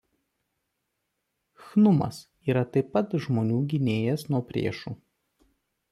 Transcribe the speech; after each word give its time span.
Chnumas 1.65 2.21
yra 2.53 2.65
taip 2.77 2.91
pat 2.97 3.15
žmonių 3.27 3.61
gynėjas 3.75 4.29
nuo 4.33 4.45
priešų. 4.53 4.99